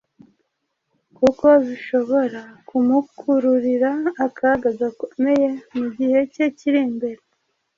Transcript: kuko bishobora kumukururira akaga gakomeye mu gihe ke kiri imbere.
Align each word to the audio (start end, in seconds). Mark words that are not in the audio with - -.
kuko 1.17 1.45
bishobora 1.65 2.41
kumukururira 2.67 3.91
akaga 4.25 4.69
gakomeye 4.79 5.49
mu 5.77 5.87
gihe 5.97 6.19
ke 6.33 6.45
kiri 6.57 6.79
imbere. 6.87 7.21